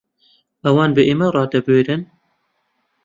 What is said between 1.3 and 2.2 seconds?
ڕادەبوێرن؟